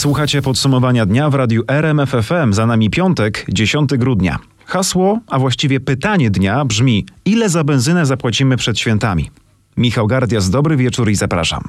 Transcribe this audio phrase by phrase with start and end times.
[0.00, 2.52] Słuchacie podsumowania dnia w radiu RMFFM.
[2.52, 4.38] Za nami piątek, 10 grudnia.
[4.66, 9.30] Hasło, a właściwie pytanie dnia brzmi: ile za benzynę zapłacimy przed świętami?
[9.76, 11.62] Michał Gardias, dobry wieczór i zapraszam.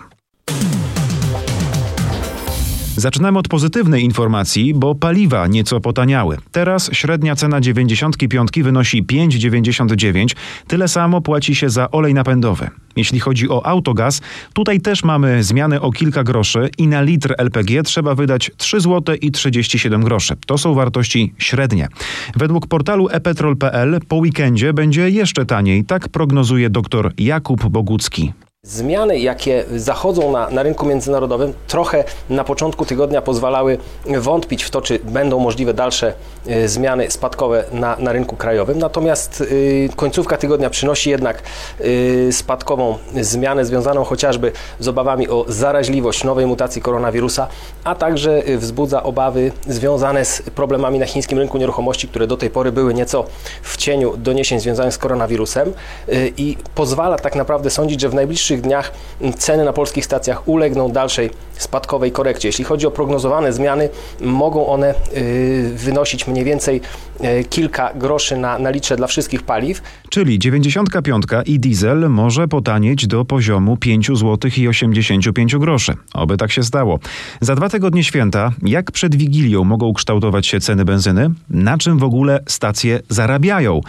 [2.96, 6.38] Zaczynamy od pozytywnej informacji, bo paliwa nieco potaniały.
[6.52, 10.36] Teraz średnia cena 95 wynosi 5,99.
[10.68, 12.70] Tyle samo płaci się za olej napędowy.
[12.96, 14.22] Jeśli chodzi o autogaz,
[14.54, 19.16] tutaj też mamy zmiany o kilka groszy i na litr LPG trzeba wydać 3 zł
[19.22, 20.36] i 37 groszy.
[20.46, 21.88] To są wartości średnie.
[22.36, 28.34] Według portalu epetrol.pl po weekendzie będzie jeszcze taniej, tak prognozuje dr Jakub Bogucki.
[28.66, 34.82] Zmiany, jakie zachodzą na, na rynku międzynarodowym, trochę na początku tygodnia pozwalały wątpić w to,
[34.82, 36.14] czy będą możliwe dalsze
[36.48, 38.80] y, zmiany spadkowe na, na rynku krajowym.
[38.80, 41.44] Natomiast y, końcówka tygodnia przynosi jednak
[41.80, 47.48] y, spadkową zmianę związaną chociażby z obawami o zaraźliwość nowej mutacji koronawirusa,
[47.84, 52.50] a także y, wzbudza obawy związane z problemami na chińskim rynku nieruchomości, które do tej
[52.50, 53.26] pory były nieco
[53.62, 55.74] w cieniu doniesień związanych z koronawirusem
[56.10, 58.92] y, i pozwala tak naprawdę sądzić, że w najbliższych najbliższych dniach
[59.38, 61.30] ceny na polskich stacjach ulegną dalszej
[61.62, 62.48] spadkowej korekcie.
[62.48, 63.90] Jeśli chodzi o prognozowane zmiany,
[64.22, 66.82] mogą one y, wynosić mniej więcej
[67.24, 69.82] y, kilka groszy na, na litrze dla wszystkich paliw.
[70.10, 75.94] Czyli 95 i diesel może potanieć do poziomu 5 zł i 85 groszy.
[76.14, 77.00] Oby tak się stało.
[77.42, 81.30] Za dwa tygodnie święta, jak przed Wigilią mogą kształtować się ceny benzyny?
[81.50, 83.82] Na czym w ogóle stacje zarabiają?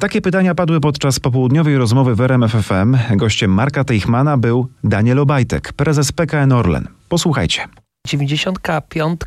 [0.00, 2.96] Takie pytania padły podczas popołudniowej rozmowy w RMFFM.
[3.16, 6.88] Gościem Marka Teichmana był Daniel Obajtek, prezes PKN Orlen.
[7.14, 7.68] Posłuchajcie.
[8.06, 9.20] 95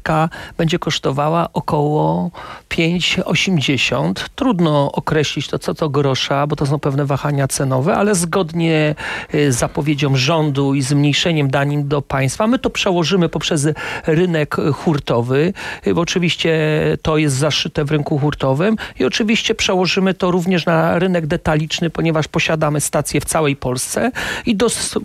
[0.57, 2.31] będzie kosztowała około
[2.69, 4.13] 5,80.
[4.35, 8.95] Trudno określić to co to grosza, bo to są pewne wahania cenowe, ale zgodnie
[9.33, 13.67] y, z zapowiedzią rządu i zmniejszeniem danin do państwa, my to przełożymy poprzez
[14.07, 15.53] rynek hurtowy,
[15.87, 16.59] y, bo oczywiście
[17.01, 22.27] to jest zaszyte w rynku hurtowym i oczywiście przełożymy to również na rynek detaliczny, ponieważ
[22.27, 24.11] posiadamy stacje w całej Polsce
[24.45, 24.57] i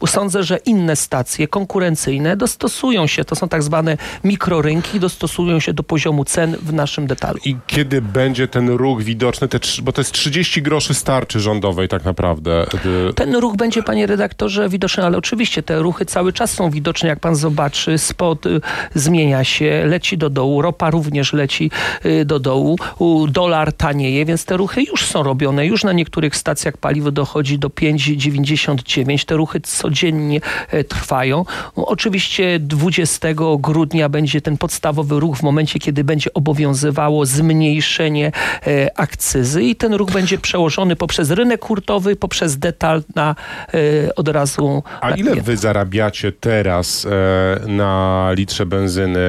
[0.06, 5.82] sądzę, że inne stacje konkurencyjne dostosują się, to są tak zwane mikrorynki, dostosują się do
[5.82, 7.38] poziomu cen w naszym detalu.
[7.44, 12.04] I kiedy będzie ten ruch widoczny, te, bo to jest 30 groszy starczy rządowej tak
[12.04, 12.66] naprawdę.
[13.10, 17.08] Y, Ten ruch będzie, panie redaktorze, widoczny, ale oczywiście te ruchy cały czas są widoczne,
[17.08, 17.98] jak pan zobaczy.
[17.98, 18.60] Spot y,
[18.94, 21.70] zmienia się, leci do dołu, ropa również leci
[22.06, 25.66] y, do dołu, u, dolar tanieje, więc te ruchy już są robione.
[25.66, 29.24] Już na niektórych stacjach paliwo dochodzi do 5,99.
[29.24, 30.40] Te ruchy codziennie
[30.70, 31.44] e, trwają.
[31.76, 38.32] Oczywiście 20 grudnia będzie ten podstawowy ruch w momencie, kiedy będzie obowiązywało zmniejszenie
[38.66, 43.34] e, akcyzy i ten ruch będzie przełożony poprzez rynek hurtowy, poprzez detal na
[43.74, 44.82] e, od razu.
[45.00, 45.42] A ile klienta.
[45.42, 49.20] wy zarabiacie teraz e, na litrze benzyny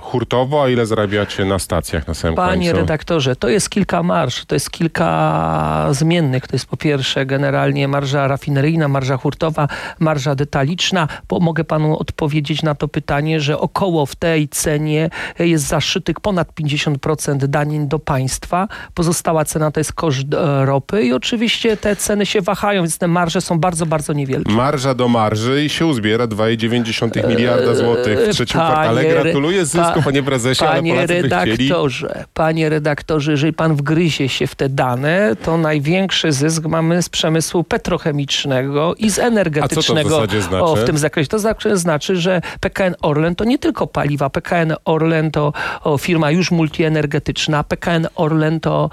[0.00, 2.80] hurtowo, a ile zarabiacie na stacjach na samym Panie końcu?
[2.80, 6.46] redaktorze, to jest kilka marsz, to jest kilka zmiennych.
[6.46, 9.68] To jest po pierwsze generalnie marża rafineryjna, marża hurtowa,
[9.98, 11.08] marża detaliczna.
[11.40, 17.36] Mogę panu odpowiedzieć na to pytanie, że około w tej cenie jest zaszytych ponad 50%
[17.46, 18.68] danin do państwa.
[18.94, 23.08] Pozostała cena to jest koszt e, ropy i oczywiście te ceny się wahają, więc te
[23.08, 24.52] marże są bardzo, bardzo niewielkie.
[24.52, 29.04] Marża do marży i się uzbiera 2,9 miliarda złotych w trzecim Panie kwartale.
[29.04, 31.22] Gratuluję zysku, pa- panie prezesie, ale Panie Polacy chcieli.
[31.22, 37.08] redaktorze, panie redaktorze, jeżeli pan wgryzie się w te dane, to największy zysk mamy z
[37.08, 40.10] przemysłu petrochemicznego i z energetycznego.
[40.10, 40.64] zasadzie znaczy?
[40.64, 41.28] O, w tym zakresie.
[41.28, 41.38] To
[41.76, 44.30] znaczy, że PKN Orlen to nie tylko paliwa.
[44.30, 45.52] PKN Orlen to
[46.00, 47.64] firma już multienergetyczna.
[47.64, 48.90] PKN Orlen to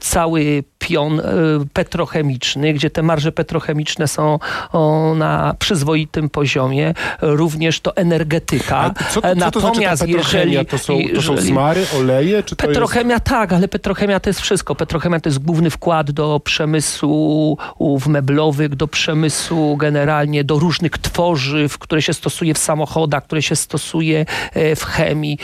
[0.00, 1.24] cały pion e,
[1.72, 4.38] petrochemiczny, gdzie te marże petrochemiczne są
[5.16, 6.94] na przyzwoitym poziomie.
[7.20, 8.90] Również to energetyka.
[9.10, 10.44] Co, co to znaczy Natomiast petrochemia?
[10.44, 12.74] jeżeli, To są, to są smary, oleje, czy to jest...
[12.74, 14.74] Petrochemia tak, ale petrochemia to jest wszystko.
[14.74, 17.58] Petrochemia to jest główny wkład do przemysłu
[18.06, 24.26] meblowych, do przemysłu generalnie, do różnych tworzyw, które się stosuje w samochodach, które się stosuje
[24.52, 25.38] e, w chemii.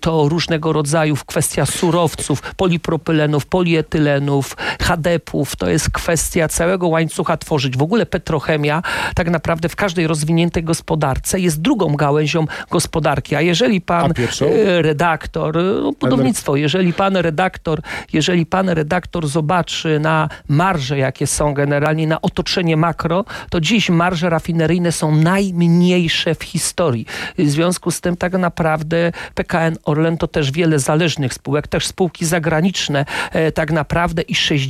[0.00, 5.56] To różnego rodzaju kwestia surowców, polipropylenów, polietylenów, HDP-ów.
[5.56, 7.76] To jest kwestia całego łańcucha tworzyć.
[7.76, 8.82] W ogóle petrochemia
[9.14, 13.36] tak naprawdę w każdej rozwiniętej gospodarce jest drugą gałęzią gospodarki.
[13.36, 17.80] A jeżeli pan A e, redaktor, no, budownictwo, jeżeli pan redaktor,
[18.12, 24.30] jeżeli pan redaktor zobaczy na marże, jakie są generalnie, na otoczenie makro, to dziś marże
[24.30, 27.06] rafineryjne są najmniejsze w historii.
[27.38, 32.26] W związku z tym tak naprawdę PKN Orlen to też wiele zależnych spółek, też spółki
[32.26, 34.67] zagraniczne e, tak naprawdę i 60%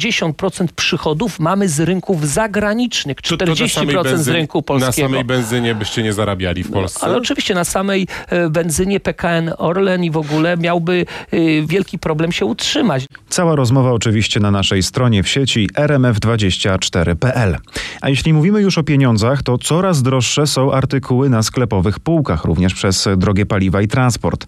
[0.77, 5.09] przychodów mamy z rynków zagranicznych, 40% z rynku polskiego.
[5.09, 6.99] Na samej benzynie byście nie zarabiali w Polsce?
[7.03, 11.99] No, ale oczywiście na samej e, benzynie PKN Orlen i w ogóle miałby e, wielki
[11.99, 13.07] problem się utrzymać.
[13.29, 17.57] Cała rozmowa oczywiście na naszej stronie w sieci rmf24.pl.
[18.01, 22.75] A jeśli mówimy już o pieniądzach, to coraz droższe są artykuły na sklepowych półkach, również
[22.75, 24.47] przez drogie paliwa i transport.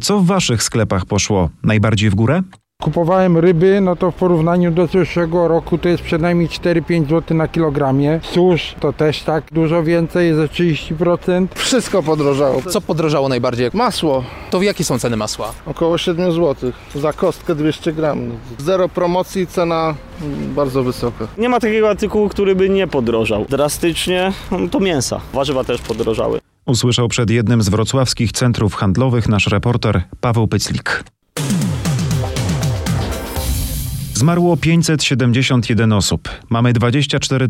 [0.00, 2.42] Co w waszych sklepach poszło najbardziej w górę?
[2.82, 7.48] Kupowałem ryby, no to w porównaniu do zeszłego roku to jest przynajmniej 4-5 zł na
[7.48, 8.20] kilogramie.
[8.22, 11.46] Susz to też tak dużo więcej, ze 30%.
[11.54, 12.62] Wszystko podrożało.
[12.62, 13.70] Co podrożało najbardziej?
[13.72, 15.52] Masło To jakie są ceny masła?
[15.66, 18.18] około 7 zł za kostkę 200 gram.
[18.58, 19.94] Zero promocji, cena
[20.54, 21.26] bardzo wysoka.
[21.38, 23.46] Nie ma takiego artykułu, który by nie podrożał.
[23.48, 25.20] Drastycznie no to mięsa.
[25.32, 26.40] Warzywa też podrożały.
[26.66, 31.04] Usłyszał przed jednym z wrocławskich centrów handlowych nasz reporter Paweł Pyclik.
[34.22, 36.28] Zmarło 571 osób.
[36.50, 37.48] Mamy 24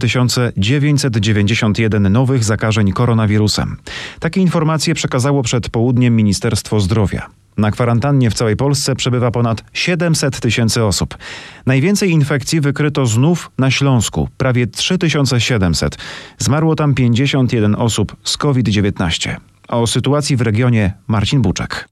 [0.56, 3.76] 991 nowych zakażeń koronawirusem.
[4.20, 7.26] Takie informacje przekazało przed południem Ministerstwo Zdrowia.
[7.56, 11.19] Na kwarantannie w całej Polsce przebywa ponad 700 tysięcy osób.
[11.66, 15.98] Najwięcej infekcji wykryto znów na Śląsku, prawie 3700.
[16.38, 19.36] Zmarło tam 51 osób z COVID-19.
[19.68, 21.91] O sytuacji w regionie Marcin Buczek.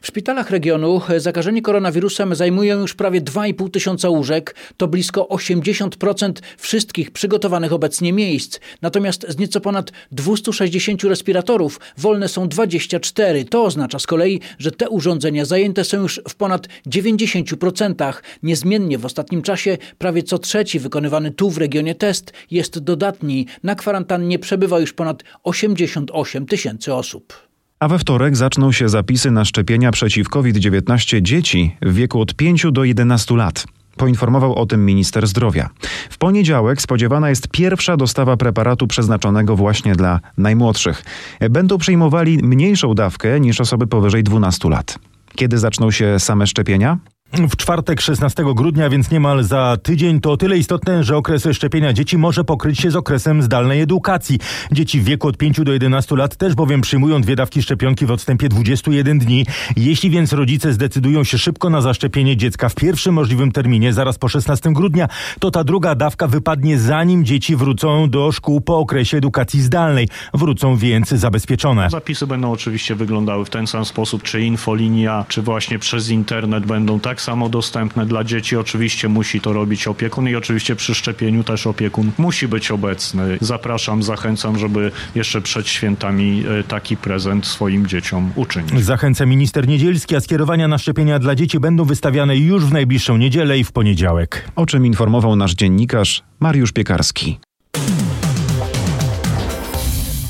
[0.00, 4.54] W szpitalach regionu zakażeni koronawirusem zajmują już prawie 2,5 tysiąca łóżek.
[4.76, 8.60] To blisko 80% wszystkich przygotowanych obecnie miejsc.
[8.82, 13.44] Natomiast z nieco ponad 260 respiratorów wolne są 24.
[13.44, 18.12] To oznacza z kolei, że te urządzenia zajęte są już w ponad 90%.
[18.42, 23.46] Niezmiennie w ostatnim czasie prawie co trzeci wykonywany tu w regionie test jest dodatni.
[23.62, 27.51] Na kwarantannie przebywa już ponad 88 tysięcy osób.
[27.82, 32.66] A we wtorek zaczną się zapisy na szczepienia przeciw COVID-19 dzieci w wieku od 5
[32.72, 33.66] do 11 lat.
[33.96, 35.70] Poinformował o tym minister zdrowia.
[36.10, 41.04] W poniedziałek spodziewana jest pierwsza dostawa preparatu przeznaczonego właśnie dla najmłodszych.
[41.50, 44.98] Będą przyjmowali mniejszą dawkę niż osoby powyżej 12 lat.
[45.34, 46.98] Kiedy zaczną się same szczepienia?
[47.32, 51.92] W czwartek 16 grudnia, więc niemal za tydzień, to o tyle istotne, że okres szczepienia
[51.92, 54.38] dzieci może pokryć się z okresem zdalnej edukacji.
[54.72, 58.10] Dzieci w wieku od 5 do 11 lat też bowiem przyjmują dwie dawki szczepionki w
[58.10, 59.46] odstępie 21 dni.
[59.76, 64.28] Jeśli więc rodzice zdecydują się szybko na zaszczepienie dziecka w pierwszym możliwym terminie, zaraz po
[64.28, 65.08] 16 grudnia,
[65.40, 70.08] to ta druga dawka wypadnie zanim dzieci wrócą do szkół po okresie edukacji zdalnej.
[70.34, 71.90] Wrócą więc zabezpieczone.
[71.90, 77.00] Zapisy będą oczywiście wyglądały w ten sam sposób, czy infolinia, czy właśnie przez internet będą
[77.00, 78.56] tak samo dostępne dla dzieci.
[78.56, 83.38] Oczywiście musi to robić opiekun i oczywiście przy szczepieniu też opiekun musi być obecny.
[83.40, 88.84] Zapraszam, zachęcam, żeby jeszcze przed świętami e, taki prezent swoim dzieciom uczynić.
[88.84, 93.58] Zachęca minister Niedzielski, a skierowania na szczepienia dla dzieci będą wystawiane już w najbliższą niedzielę
[93.58, 94.48] i w poniedziałek.
[94.56, 97.38] O czym informował nasz dziennikarz Mariusz Piekarski.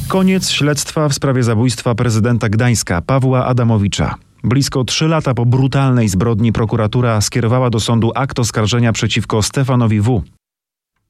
[0.08, 4.14] Koniec śledztwa w sprawie zabójstwa prezydenta Gdańska Pawła Adamowicza.
[4.44, 10.22] Blisko trzy lata po brutalnej zbrodni prokuratura skierowała do sądu akt oskarżenia przeciwko Stefanowi W.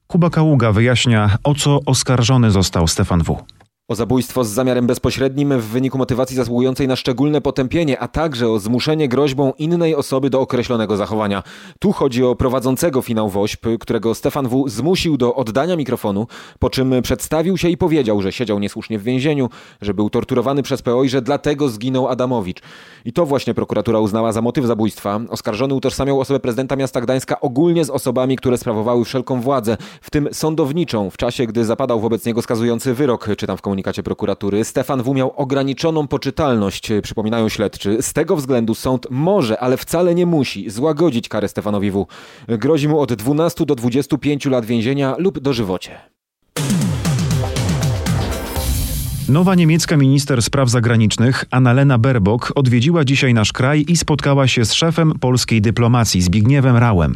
[0.07, 3.43] Kuba Kaługa wyjaśnia, o co oskarżony został Stefan W.
[3.93, 8.59] O zabójstwo z zamiarem bezpośrednim w wyniku motywacji zasługującej na szczególne potępienie, a także o
[8.59, 11.43] zmuszenie groźbą innej osoby do określonego zachowania.
[11.79, 14.69] Tu chodzi o prowadzącego finał WOŚP, którego Stefan W.
[14.69, 16.27] zmusił do oddania mikrofonu,
[16.59, 19.49] po czym przedstawił się i powiedział, że siedział niesłusznie w więzieniu,
[19.81, 22.61] że był torturowany przez PO i że dlatego zginął Adamowicz.
[23.05, 25.19] I to właśnie prokuratura uznała za motyw zabójstwa.
[25.29, 30.29] Oskarżony utożsamiał osobę prezydenta miasta Gdańska ogólnie z osobami, które sprawowały wszelką władzę, w tym
[30.31, 34.63] sądowniczą, w czasie gdy zapadał wobec niego skazujący wyrok, czytam w komunikacie prokuratury.
[34.63, 35.13] Stefan W.
[35.13, 37.97] miał ograniczoną poczytalność, przypominają śledczy.
[38.01, 42.07] Z tego względu sąd może, ale wcale nie musi złagodzić karę Stefanowi W.
[42.47, 46.12] Grozi mu od 12 do 25 lat więzienia lub dożywocie.
[49.29, 54.73] Nowa niemiecka minister spraw zagranicznych Annalena Baerbock odwiedziła dzisiaj nasz kraj i spotkała się z
[54.73, 57.15] szefem polskiej dyplomacji Zbigniewem Rałem.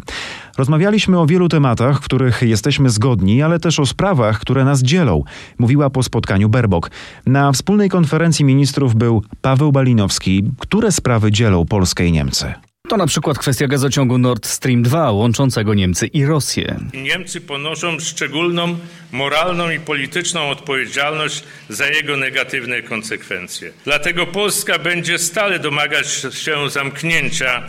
[0.58, 5.24] Rozmawialiśmy o wielu tematach, w których jesteśmy zgodni, ale też o sprawach, które nas dzielą,
[5.60, 6.92] mówiła po spotkaniu Baerbock.
[7.26, 10.44] Na wspólnej konferencji ministrów był Paweł Balinowski.
[10.60, 12.67] Które sprawy dzielą Polskę i Niemcy?
[12.88, 16.80] To na przykład kwestia gazociągu Nord Stream 2 łączącego Niemcy i Rosję.
[16.94, 18.78] Niemcy ponoszą szczególną
[19.12, 23.72] moralną i polityczną odpowiedzialność za jego negatywne konsekwencje.
[23.86, 27.64] Dlatego Polska będzie stale domagać się zamknięcia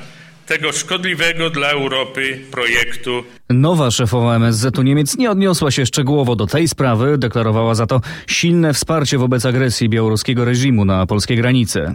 [0.48, 3.24] tego szkodliwego dla Europy projektu.
[3.50, 8.72] Nowa szefowa MSZ-u Niemiec nie odniosła się szczegółowo do tej sprawy, deklarowała za to silne
[8.72, 11.94] wsparcie wobec agresji białoruskiego reżimu na polskie granice.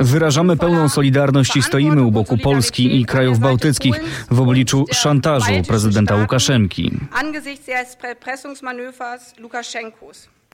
[0.00, 3.94] Wyrażamy pełną solidarność i stoimy u boku Polski i krajów bałtyckich
[4.30, 6.92] w obliczu szantażu prezydenta Łukaszenki.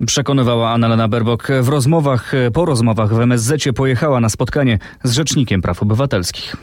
[0.06, 5.82] Przekonywała Annalena Baerbock w rozmowach, po rozmowach w MSZ pojechała na spotkanie z Rzecznikiem Praw
[5.82, 6.56] Obywatelskich.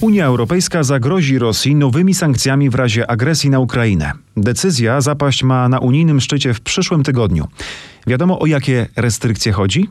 [0.00, 4.12] Unia Europejska zagrozi Rosji nowymi sankcjami w razie agresji na Ukrainę.
[4.36, 7.48] Decyzja zapaść ma na unijnym szczycie w przyszłym tygodniu.
[8.06, 9.88] Wiadomo o jakie restrykcje chodzi?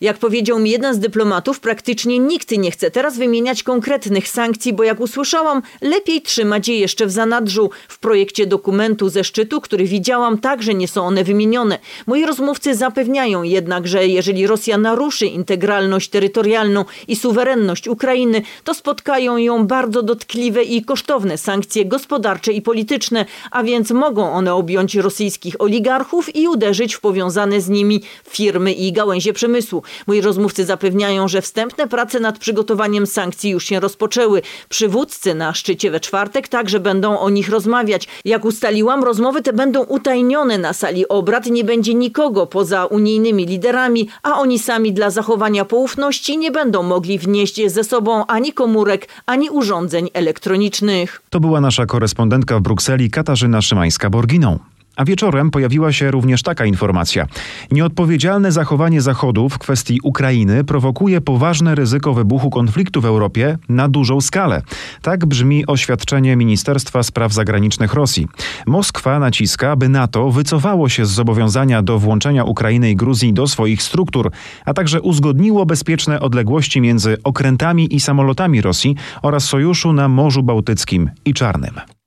[0.00, 4.82] Jak powiedział mi jeden z dyplomatów, praktycznie nikt nie chce teraz wymieniać konkretnych sankcji, bo
[4.82, 7.70] jak usłyszałam, lepiej trzymać je jeszcze w zanadrzu.
[7.88, 11.78] W projekcie dokumentu ze szczytu, który widziałam, także nie są one wymienione.
[12.06, 19.36] Moi rozmówcy zapewniają jednak, że jeżeli Rosja naruszy integralność terytorialną i suwerenność Ukrainy, to spotkają
[19.36, 25.60] ją bardzo dotkliwe i kosztowne sankcje gospodarcze i polityczne, a więc mogą one objąć rosyjskich
[25.60, 29.82] oligarchów i uderzyć w powiązane z nimi firmy i gałęzie przemysłu.
[30.06, 34.42] Moi rozmówcy zapewniają, że wstępne prace nad przygotowaniem sankcji już się rozpoczęły.
[34.68, 38.08] Przywódcy na szczycie we czwartek także będą o nich rozmawiać.
[38.24, 41.46] Jak ustaliłam, rozmowy te będą utajnione na sali obrad.
[41.46, 47.18] Nie będzie nikogo poza unijnymi liderami, a oni sami dla zachowania poufności nie będą mogli
[47.18, 51.22] wnieść ze sobą ani komórek, ani urządzeń elektronicznych.
[51.30, 54.58] To była nasza korespondentka w Brukseli Katarzyna Szymańska-Borginą.
[54.98, 57.26] A wieczorem pojawiła się również taka informacja.
[57.70, 64.20] Nieodpowiedzialne zachowanie Zachodu w kwestii Ukrainy prowokuje poważne ryzyko wybuchu konfliktu w Europie na dużą
[64.20, 64.62] skalę.
[65.02, 68.28] Tak brzmi oświadczenie Ministerstwa Spraw Zagranicznych Rosji.
[68.66, 73.82] Moskwa naciska, by NATO wycofało się z zobowiązania do włączenia Ukrainy i Gruzji do swoich
[73.82, 74.30] struktur,
[74.64, 81.10] a także uzgodniło bezpieczne odległości między okrętami i samolotami Rosji oraz sojuszu na Morzu Bałtyckim
[81.24, 81.97] i Czarnym.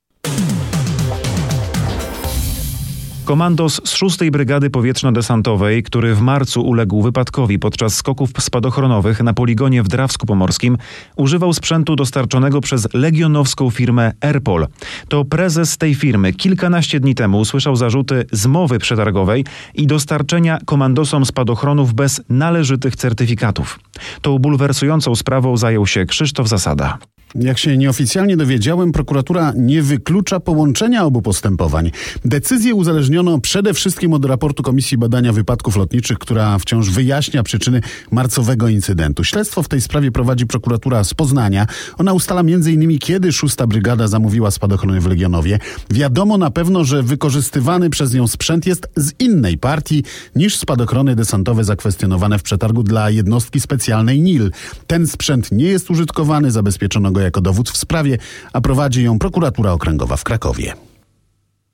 [3.24, 9.82] Komandos z 6 Brygady Powietrzno-Desantowej, który w marcu uległ wypadkowi podczas skoków spadochronowych na poligonie
[9.82, 10.78] w Drawsku Pomorskim,
[11.16, 14.66] używał sprzętu dostarczonego przez legionowską firmę Airpol.
[15.08, 21.94] To prezes tej firmy kilkanaście dni temu usłyszał zarzuty zmowy przetargowej i dostarczenia komandosom spadochronów
[21.94, 23.80] bez należytych certyfikatów.
[24.22, 26.98] Tą bulwersującą sprawą zajął się Krzysztof Zasada.
[27.34, 31.90] Jak się nieoficjalnie dowiedziałem, prokuratura nie wyklucza połączenia obu postępowań.
[32.24, 38.68] Decyzję uzależniono przede wszystkim od raportu Komisji Badania Wypadków Lotniczych, która wciąż wyjaśnia przyczyny marcowego
[38.68, 39.24] incydentu.
[39.24, 41.66] Śledztwo w tej sprawie prowadzi prokuratura z Poznania.
[41.98, 42.98] Ona ustala m.in.
[42.98, 45.58] kiedy szósta brygada zamówiła spadochrony w Legionowie.
[45.90, 50.04] Wiadomo na pewno, że wykorzystywany przez nią sprzęt jest z innej partii
[50.36, 54.50] niż spadochrony desantowe zakwestionowane w przetargu dla jednostki specjalnej NIL.
[54.86, 58.18] Ten sprzęt nie jest użytkowany, zabezpieczono go jako dowód w sprawie,
[58.52, 60.74] a prowadzi ją prokuratura okręgowa w Krakowie.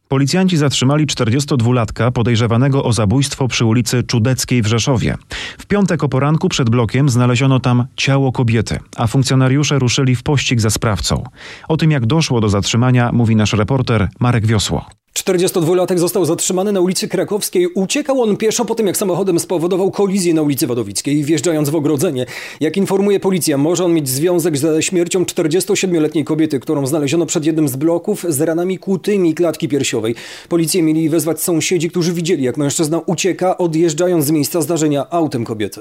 [0.09, 5.17] Policjanci zatrzymali 42-latka podejrzewanego o zabójstwo przy ulicy Czudeckiej w Rzeszowie.
[5.59, 10.61] W piątek o poranku przed blokiem znaleziono tam ciało kobiety, a funkcjonariusze ruszyli w pościg
[10.61, 11.25] za sprawcą.
[11.69, 14.98] O tym jak doszło do zatrzymania mówi nasz reporter Marek Wiosło.
[15.15, 17.67] 42-latek został zatrzymany na ulicy Krakowskiej.
[17.67, 22.27] Uciekał on pieszo po tym, jak samochodem spowodował kolizję na ulicy Wadowickiej, wjeżdżając w ogrodzenie.
[22.61, 27.69] Jak informuje policja, może on mieć związek ze śmiercią 47-letniej kobiety, którą znaleziono przed jednym
[27.69, 30.15] z bloków z ranami kłutymi klatki piersiowej.
[30.49, 35.81] Policję mieli wezwać sąsiedzi, którzy widzieli, jak mężczyzna ucieka, odjeżdżając z miejsca zdarzenia autem kobiety.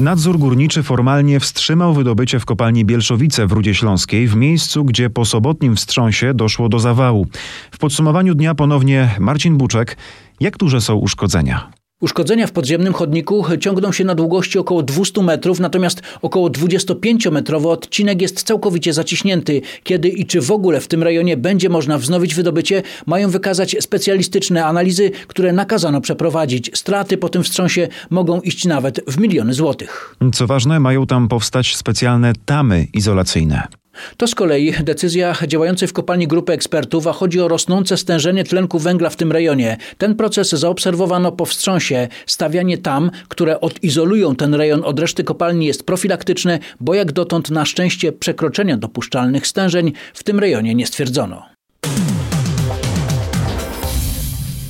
[0.00, 5.24] Nadzór górniczy formalnie wstrzymał wydobycie w kopalni Bielszowice w Rudzie Śląskiej, w miejscu, gdzie po
[5.24, 7.26] sobotnim wstrząsie doszło do zawału.
[7.70, 9.96] W podsumowaniu dnia ponownie Marcin Buczek.
[10.40, 11.70] Jak duże są uszkodzenia?
[12.04, 18.22] Uszkodzenia w podziemnym chodniku ciągną się na długości około 200 metrów, natomiast około 25-metrowy odcinek
[18.22, 19.60] jest całkowicie zaciśnięty.
[19.82, 24.64] Kiedy i czy w ogóle w tym rejonie będzie można wznowić wydobycie, mają wykazać specjalistyczne
[24.64, 26.70] analizy, które nakazano przeprowadzić.
[26.74, 30.16] Straty po tym wstrząsie mogą iść nawet w miliony złotych.
[30.32, 33.83] Co ważne, mają tam powstać specjalne tamy izolacyjne.
[34.16, 38.78] To z kolei decyzja działającej w kopalni grupy ekspertów, a chodzi o rosnące stężenie tlenku
[38.78, 39.76] węgla w tym rejonie.
[39.98, 42.08] Ten proces zaobserwowano po wstrząsie.
[42.26, 47.64] Stawianie tam, które odizolują ten rejon od reszty kopalni jest profilaktyczne, bo jak dotąd na
[47.64, 51.53] szczęście przekroczenia dopuszczalnych stężeń w tym rejonie nie stwierdzono.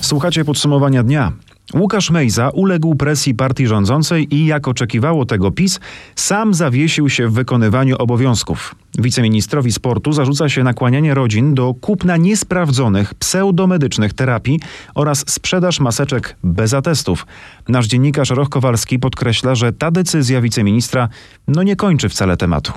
[0.05, 1.33] Słuchacie podsumowania dnia.
[1.75, 5.81] Łukasz Mejza uległ presji partii rządzącej i, jak oczekiwało tego PiS,
[6.17, 8.75] sam zawiesił się w wykonywaniu obowiązków.
[8.99, 14.61] Wiceministrowi sportu zarzuca się nakłanianie rodzin do kupna niesprawdzonych, pseudomedycznych terapii
[14.95, 17.27] oraz sprzedaż maseczek bez atestów.
[17.69, 21.09] Nasz dziennikarz Roch Kowalski podkreśla, że ta decyzja wiceministra
[21.49, 22.73] no nie kończy wcale tematu.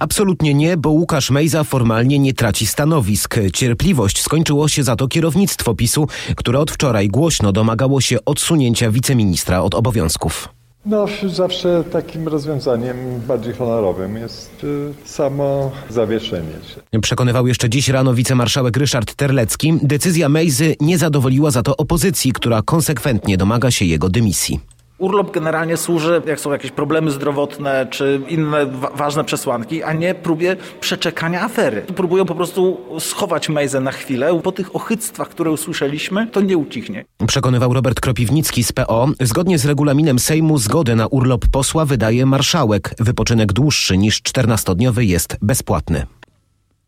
[0.00, 3.36] Absolutnie nie, bo Łukasz Mejza formalnie nie traci stanowisk.
[3.52, 9.62] Cierpliwość skończyło się za to kierownictwo PiSu, które od wczoraj głośno domagało się odsunięcia wiceministra
[9.62, 10.48] od obowiązków.
[10.86, 12.96] No, zawsze takim rozwiązaniem
[13.28, 16.52] bardziej honorowym jest y, samo zawieszenie
[16.92, 17.00] się.
[17.00, 19.78] Przekonywał jeszcze dziś rano wicemarszałek Ryszard Terlecki.
[19.82, 24.60] Decyzja Mejzy nie zadowoliła za to opozycji, która konsekwentnie domaga się jego dymisji.
[25.02, 30.14] Urlop generalnie służy, jak są jakieś problemy zdrowotne czy inne wa ważne przesłanki, a nie
[30.14, 31.82] próbie przeczekania afery.
[31.82, 34.40] Próbują po prostu schować Mejzę na chwilę.
[34.42, 37.04] Po tych ochyctwach, które usłyszeliśmy, to nie ucichnie.
[37.26, 39.08] Przekonywał Robert Kropiwnicki z PO.
[39.20, 42.94] Zgodnie z regulaminem Sejmu zgodę na urlop posła wydaje marszałek.
[42.98, 46.06] Wypoczynek dłuższy niż 14-dniowy jest bezpłatny.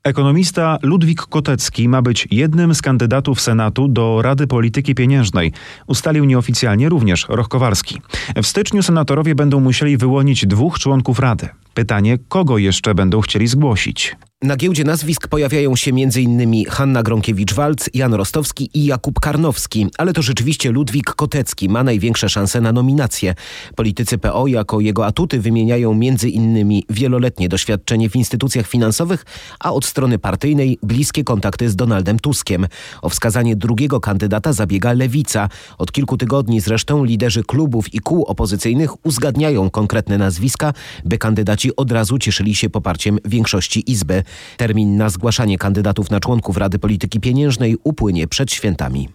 [0.04, 5.52] Ekonomista Ludwik Kotecki ma być jednym z kandydatów Senatu do Rady Polityki Pieniężnej.
[5.87, 8.00] Ustalił nieoficjalnie również Roch Kowalski.
[8.42, 11.49] W styczniu senatorowie będą musieli wyłonić dwóch członków Rady.
[11.75, 14.16] Pytanie, kogo jeszcze będą chcieli zgłosić?
[14.44, 16.64] Na giełdzie nazwisk pojawiają się m.in.
[16.68, 22.60] Hanna Gronkiewicz-Walc, Jan Rostowski i Jakub Karnowski, ale to rzeczywiście Ludwik Kotecki ma największe szanse
[22.60, 23.34] na nominację.
[23.76, 26.80] Politycy PO jako jego atuty wymieniają m.in.
[26.90, 29.24] wieloletnie doświadczenie w instytucjach finansowych,
[29.60, 32.66] a od strony partyjnej bliskie kontakty z Donaldem Tuskiem.
[33.02, 35.48] O wskazanie drugiego kandydata zabiega Lewica.
[35.78, 40.72] Od kilku tygodni zresztą liderzy klubów i kół opozycyjnych uzgadniają konkretne nazwiska,
[41.04, 44.24] by kandydaci od razu cieszyli się poparciem większości Izby.
[44.56, 49.08] Termin na zgłaszanie kandydatów na członków Rady Polityki Pieniężnej upłynie przed świętami.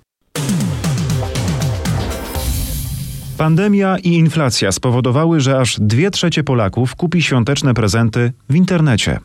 [3.39, 9.19] Pandemia i inflacja spowodowały, że aż dwie trzecie Polaków kupi świąteczne prezenty w internecie.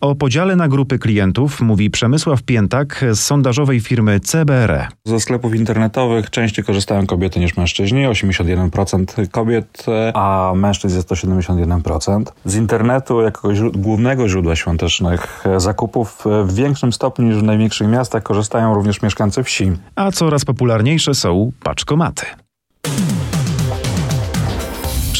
[0.00, 4.88] O podziale na grupy klientów mówi Przemysław Piętak z sondażowej firmy CBRE.
[5.04, 12.22] Ze sklepów internetowych częściej korzystają kobiety niż mężczyźni, 81% kobiet, a mężczyzn jest to 71%.
[12.44, 18.74] Z internetu jako głównego źródła świątecznych zakupów w większym stopniu niż w największych miastach korzystają
[18.74, 19.72] również mieszkańcy wsi.
[19.96, 22.26] A coraz popularniejsze są paczkomaty.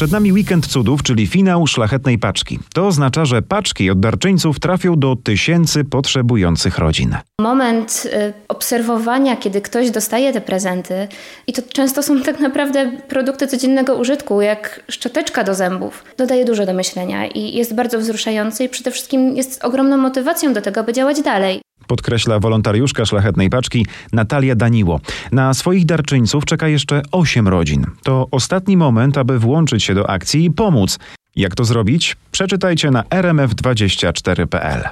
[0.01, 2.59] Przed nami weekend cudów, czyli finał szlachetnej paczki.
[2.73, 7.15] To oznacza, że paczki od darczyńców trafią do tysięcy potrzebujących rodzin.
[7.41, 11.07] Moment y, obserwowania, kiedy ktoś dostaje te prezenty,
[11.47, 16.65] i to często są tak naprawdę produkty codziennego użytku, jak szczoteczka do zębów, dodaje dużo
[16.65, 20.93] do myślenia i jest bardzo wzruszający i przede wszystkim jest ogromną motywacją do tego, aby
[20.93, 24.99] działać dalej podkreśla wolontariuszka szlachetnej paczki Natalia Daniło.
[25.31, 27.85] Na swoich darczyńców czeka jeszcze 8 rodzin.
[28.03, 30.99] To ostatni moment, aby włączyć się do akcji i pomóc.
[31.35, 32.15] Jak to zrobić?
[32.31, 34.89] Przeczytajcie na rmf24.pl.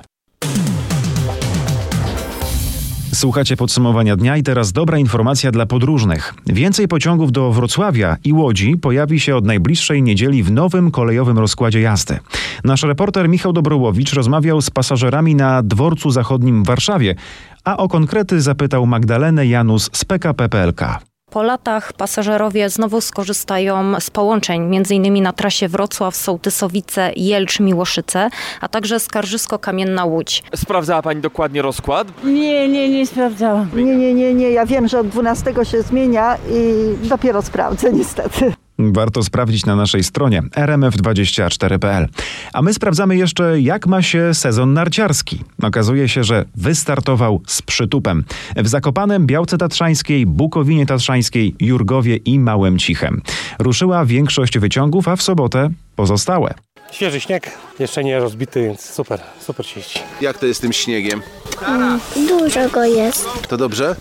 [3.13, 6.33] Słuchacie podsumowania dnia i teraz dobra informacja dla podróżnych.
[6.45, 11.81] Więcej pociągów do Wrocławia i Łodzi pojawi się od najbliższej niedzieli w nowym kolejowym rozkładzie
[11.81, 12.19] jazdy.
[12.63, 17.15] Nasz reporter Michał Dobrołowicz rozmawiał z pasażerami na dworcu zachodnim w Warszawie,
[17.63, 21.08] a o konkrety zapytał Magdalenę Janus z PKP PLK.
[21.29, 25.23] Po latach pasażerowie znowu skorzystają z połączeń, m.in.
[25.23, 28.29] na trasie Wrocław-Sołtysowice, Jelcz-Miłoszyce,
[28.61, 30.43] a także Skarżysko-Kamienna Łódź.
[30.55, 32.07] Sprawdzała Pani dokładnie rozkład?
[32.23, 33.69] Nie, nie, nie sprawdzałam.
[33.73, 34.49] Nie, nie, nie, nie.
[34.51, 38.53] Ja wiem, że od 12 się zmienia i dopiero sprawdzę niestety.
[38.79, 42.07] Warto sprawdzić na naszej stronie rmf24.pl.
[42.53, 45.43] A my sprawdzamy jeszcze, jak ma się sezon narciarski.
[45.63, 48.23] Okazuje się, że wystartował z przytupem.
[48.55, 53.21] W Zakopanem, Białce Tatrzańskiej, Bukowinie Tatrzańskiej, Jurgowie i Małym Cichem.
[53.59, 56.53] Ruszyła większość wyciągów, a w sobotę pozostałe.
[56.91, 59.99] Świeży śnieg, jeszcze nie rozbity, więc super, super się jeździ.
[60.21, 61.21] Jak to jest z tym śniegiem?
[61.67, 63.25] Mm, dużo go jest.
[63.47, 63.95] To dobrze?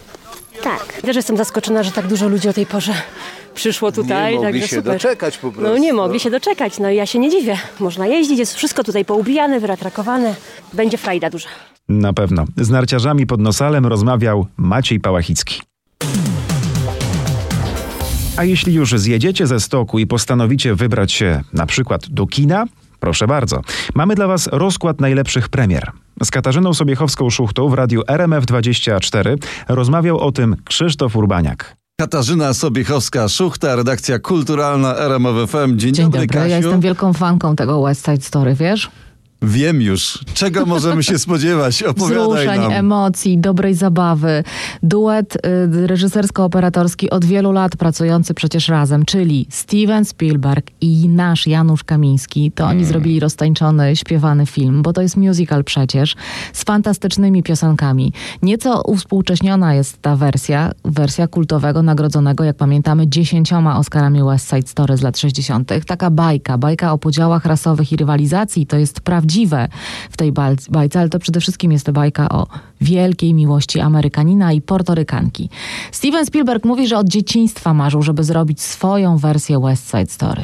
[0.62, 0.92] Tak.
[1.02, 2.92] Też jestem zaskoczona, że tak dużo ludzi o tej porze
[3.54, 4.32] przyszło tutaj.
[4.34, 4.92] Nie mogli także się super.
[4.92, 5.72] doczekać po prostu.
[5.72, 7.56] No nie mogli się doczekać, no i ja się nie dziwię.
[7.80, 10.34] Można jeździć, jest wszystko tutaj poubijane, wyratrakowane.
[10.72, 11.48] Będzie frajda duża.
[11.88, 12.44] Na pewno.
[12.56, 15.62] Z narciarzami pod Nosalem rozmawiał Maciej Pałachicki.
[18.36, 22.64] A jeśli już zjedziecie ze stoku i postanowicie wybrać się na przykład do kina,
[23.00, 23.60] proszę bardzo.
[23.94, 25.92] Mamy dla Was rozkład najlepszych premier.
[26.24, 29.36] Z Katarzyną Sobiechowską-Szuchtą w radiu RMF24
[29.68, 31.76] rozmawiał o tym Krzysztof Urbaniak.
[32.00, 35.76] Katarzyna Sobiechowska-Szuchta, redakcja kulturalna RMF FM.
[35.76, 36.26] Dzień, Dzień dobry, dobry.
[36.28, 36.50] Kasiu.
[36.50, 38.90] Ja jestem wielką fanką tego West Side Story, wiesz?
[39.42, 40.18] Wiem już.
[40.34, 41.82] Czego możemy się spodziewać?
[41.82, 42.72] Opowiadaj Wzruszeń, nam.
[42.72, 44.44] emocji, dobrej zabawy.
[44.82, 51.84] Duet y, reżysersko-operatorski od wielu lat pracujący przecież razem, czyli Steven Spielberg i nasz Janusz
[51.84, 52.52] Kamiński.
[52.52, 56.16] To oni zrobili roztańczony, śpiewany film, bo to jest musical przecież,
[56.52, 58.12] z fantastycznymi piosenkami.
[58.42, 64.96] Nieco uwspółcześniona jest ta wersja, wersja kultowego, nagrodzonego, jak pamiętamy, dziesięcioma Oscarami West Side Story
[64.96, 65.70] z lat 60.
[65.86, 69.68] Taka bajka, bajka o podziałach rasowych i rywalizacji, to jest prawdziwe
[70.10, 70.32] w tej
[70.70, 72.46] bajce, ale to przede wszystkim jest to bajka o
[72.80, 75.48] wielkiej miłości Amerykanina i Portorykanki.
[75.92, 80.42] Steven Spielberg mówi, że od dzieciństwa marzył, żeby zrobić swoją wersję West Side Story.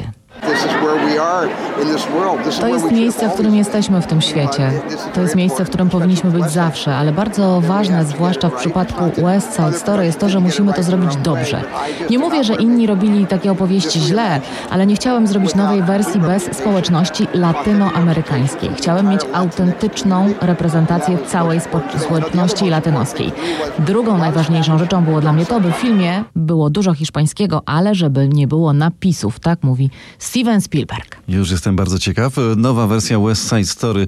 [2.59, 4.71] To jest miejsce, w którym jesteśmy w tym świecie.
[5.13, 9.55] To jest miejsce, w którym powinniśmy być zawsze, ale bardzo ważne, zwłaszcza w przypadku West
[9.55, 11.61] Side Story, jest to, że musimy to zrobić dobrze.
[12.09, 16.43] Nie mówię, że inni robili takie opowieści źle, ale nie chciałem zrobić nowej wersji bez
[16.57, 18.69] społeczności latynoamerykańskiej.
[18.77, 23.31] Chciałem mieć autentyczną reprezentację całej spo- społeczności latynoskiej.
[23.79, 28.29] Drugą najważniejszą rzeczą było dla mnie to, by w filmie było dużo hiszpańskiego, ale żeby
[28.29, 29.89] nie było napisów, tak mówi
[30.25, 31.17] Steven Spielberg.
[31.27, 32.33] Już jestem bardzo ciekaw.
[32.57, 34.07] Nowa wersja West Side Story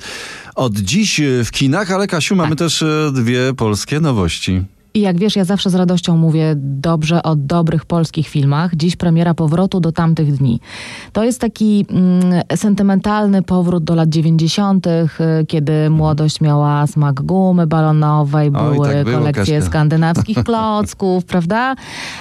[0.56, 4.62] od dziś w kinach, ale Kasiu, mamy też e, dwie polskie nowości.
[4.98, 8.76] I jak wiesz, ja zawsze z radością mówię dobrze o dobrych polskich filmach.
[8.76, 10.60] Dziś premiera powrotu do tamtych dni.
[11.14, 15.10] To jest taki mm, sentymentalny powrót do lat 90., y,
[15.48, 19.70] kiedy młodość miała smak gumy balonowej, Oj, były tak było, kolekcje Kaśka.
[19.70, 21.76] skandynawskich klocków, prawda?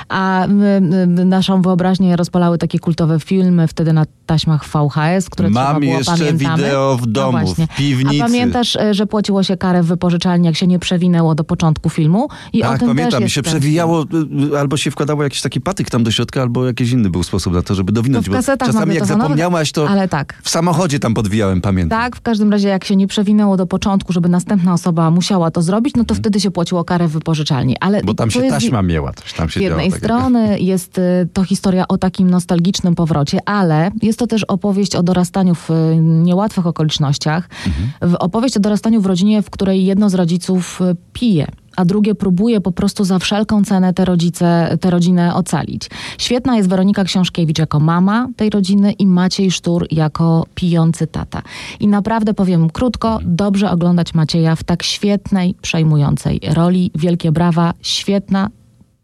[0.08, 5.72] A my, my, naszą wyobraźnię rozpalały takie kultowe filmy wtedy na taśmach VHS, które trzeba
[5.72, 6.62] Mam było, jeszcze pamiętamy.
[6.62, 8.24] wideo w domu, no w piwnicy.
[8.24, 11.90] A pamiętasz, y, że płaciło się karę w wypożyczalni, jak się nie przewinęło do początku
[11.90, 12.28] filmu?
[12.52, 14.04] I tak, pamiętam, mi się ten przewijało,
[14.52, 17.54] y, albo się wkładało jakiś taki patyk tam do środka, albo jakiś inny był sposób
[17.54, 18.26] na to, żeby dowinąć.
[18.26, 20.40] To czasami jak magnetofonowych, zapomniałaś, to ale tak.
[20.42, 22.00] w samochodzie tam podwijałem, pamiętam.
[22.00, 25.62] Tak, w każdym razie jak się nie przewinęło do początku, żeby następna osoba musiała to
[25.62, 27.76] zrobić, no to wtedy się płaciło karę w wypożyczalni.
[27.80, 28.02] Ale.
[28.02, 30.06] Bo tam to się jest taśma miała, coś tam się Z jednej takiego.
[30.06, 31.02] strony jest y,
[31.32, 35.96] to historia o takim nostalgicznym powrocie, ale jest to też opowieść o dorastaniu w y,
[36.00, 37.48] niełatwych okolicznościach.
[37.66, 38.16] Mhm.
[38.20, 40.80] Opowieść o dorastaniu w rodzinie, w której jedno z rodziców
[41.12, 41.46] pije.
[41.76, 45.90] A drugie próbuje po prostu za wszelką cenę te rodzice, tę rodzinę ocalić.
[46.18, 51.42] Świetna jest Weronika Książkiewicz jako mama tej rodziny i Maciej Sztur jako pijący tata.
[51.80, 56.90] I naprawdę powiem krótko, dobrze oglądać Macieja w tak świetnej, przejmującej roli.
[56.94, 58.48] Wielkie brawa, świetna,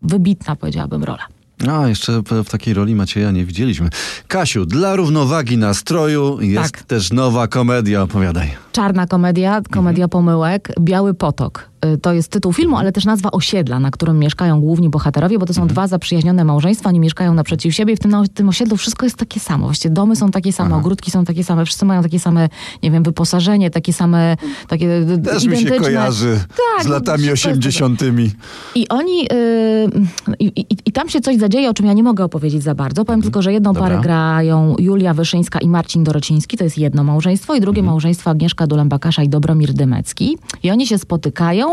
[0.02, 1.26] wybitna powiedziałabym rola.
[1.70, 3.88] A, jeszcze w takiej roli Macieja nie widzieliśmy.
[4.28, 6.82] Kasiu, dla równowagi nastroju jest Tak.
[6.82, 8.50] też nowa komedia, opowiadaj.
[8.72, 10.08] Czarna komedia, komedia Mhm.
[10.10, 11.71] pomyłek, Biały Potok.
[11.86, 15.46] Y, To jest tytuł filmu, ale też nazwa osiedla, na którym mieszkają główni bohaterowie, bo
[15.46, 15.74] to są Mhm.
[15.74, 19.16] dwa zaprzyjaźnione małżeństwa, oni mieszkają naprzeciw siebie i w tym, na- tym osiedlu wszystko jest
[19.16, 19.66] takie samo.
[19.66, 22.48] Właściwie domy są takie same, ogródki są takie same, wszyscy mają takie same,
[22.82, 24.36] nie wiem, wyposażenie, takie same,
[24.68, 24.88] takie
[25.24, 25.78] Też mi się identyczne.
[25.78, 26.38] kojarzy
[26.76, 28.02] Tak, z latami wszystko jest 80.
[28.74, 32.24] I oni, yy, i, i, i tam się coś zadzieje, o czym ja nie mogę
[32.24, 33.04] opowiedzieć za bardzo.
[33.04, 33.84] Powiem tylko, że jedną Mhm.
[33.84, 33.96] Dobra.
[33.96, 37.92] parę grają Julia Wyszyńska i Marcin Dorociński, to jest jedno małżeństwo, i drugie Mhm.
[37.92, 40.38] małżeństwo Agnieszka Dulembakasza i Dobromir Dymecki.
[40.62, 41.71] I oni się spotykają,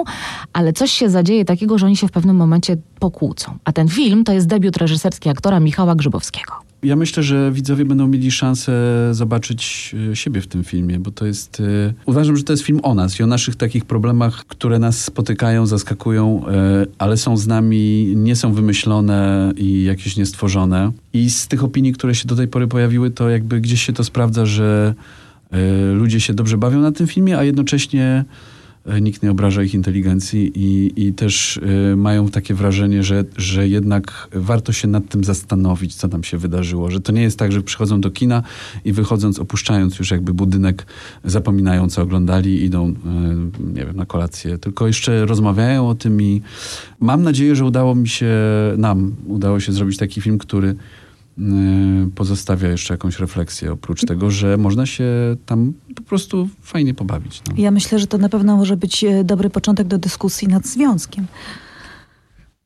[0.54, 3.58] ale coś się zadzieje takiego, że oni się w pewnym momencie pokłócą.
[3.64, 6.54] A ten film to jest debiut reżyserski aktora Michała Grzybowskiego.
[6.84, 8.72] Ja myślę, że widzowie będą mieli szansę
[9.12, 11.60] zobaczyć e, siebie w tym filmie, bo to jest.
[11.90, 15.04] e, Uważam, że to jest film o nas i o naszych takich problemach, które nas
[15.04, 16.52] spotykają, zaskakują, e,
[16.98, 20.92] ale są z nami, nie są wymyślone i jakieś niestworzone.
[21.14, 24.04] I z tych opinii, które się do tej pory pojawiły, to jakby gdzieś się to
[24.04, 24.94] sprawdza, że
[25.94, 28.26] ludzie się dobrze bawią na tym filmie, a jednocześnie
[29.02, 31.60] nikt nie obraża ich inteligencji i, i też
[31.92, 36.38] e, mają takie wrażenie, że, że jednak warto się nad tym zastanowić, co tam się
[36.38, 36.92] wydarzyło.
[36.92, 38.44] Że to nie jest tak, że przychodzą do kina
[38.86, 40.86] i wychodząc, opuszczając już jakby budynek,
[41.24, 42.94] zapominają, co oglądali, idą, e,
[43.74, 46.42] nie wiem, na kolację, tylko jeszcze rozmawiają o tym i
[47.00, 48.36] mam nadzieję, że udało mi się,
[48.78, 50.76] nam udało się zrobić taki film, który y,
[52.15, 55.06] pozostawia jeszcze jakąś refleksję, oprócz tego, że można się
[55.45, 57.41] tam po prostu fajnie pobawić.
[57.47, 57.54] No.
[57.58, 61.28] Ja myślę, że to na pewno może być e, dobry początek do dyskusji nad związkiem.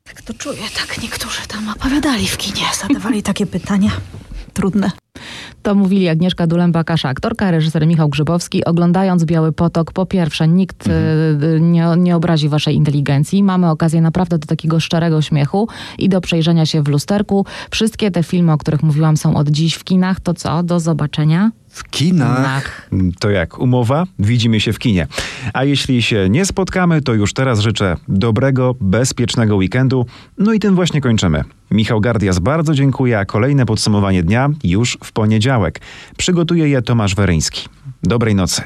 [0.04, 3.92] Tak to czuję, tak niektórzy tam opowiadali w kinie, zadawali takie pytania
[4.54, 4.92] trudne.
[5.64, 8.66] To mówili Agnieszka Dulembakasza, aktorka, reżyser Michał Grzybowski.
[8.66, 10.92] Oglądając Biały Potok, po pierwsze, nikt y,
[11.62, 13.44] nie, nie obrazi waszej inteligencji.
[13.44, 15.68] Mamy okazję naprawdę do takiego szczerego śmiechu
[16.00, 17.46] i do przejrzenia się w lusterku.
[17.72, 20.20] Wszystkie te filmy, o których mówiłam, są od dziś w kinach.
[20.20, 20.64] To co?
[20.64, 21.52] Do zobaczenia.
[21.74, 22.90] W kinach.
[23.20, 24.06] To jak, umowa?
[24.20, 25.08] Widzimy się w kinie.
[25.54, 30.06] A jeśli się nie spotkamy, to już teraz życzę dobrego, bezpiecznego weekendu.
[30.38, 31.44] No i tym właśnie kończymy.
[31.72, 35.82] Michał Gardias bardzo dziękuję, a kolejne podsumowanie dnia już w poniedziałek.
[36.18, 37.70] Przygotuje je Tomasz Weryński.
[38.04, 38.64] Dobrej nocy.